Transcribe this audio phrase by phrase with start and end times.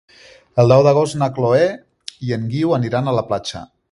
[0.63, 1.67] El deu d'agost na Chloé
[2.29, 3.63] i en Guiu aniran a la platja.